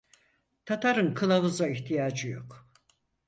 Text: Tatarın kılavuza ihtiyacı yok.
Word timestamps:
Tatarın 0.65 1.13
kılavuza 1.13 1.67
ihtiyacı 1.67 2.27
yok. 2.27 2.69